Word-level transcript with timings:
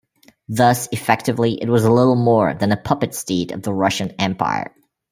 Thus 0.49 0.89
effectively 0.91 1.61
it 1.61 1.69
was 1.69 1.83
little 1.83 2.15
more 2.15 2.55
than 2.55 2.71
a 2.71 2.75
puppet 2.75 3.13
state 3.13 3.51
of 3.51 3.61
the 3.61 3.71
Russian 3.71 4.09
Empire. 4.17 4.73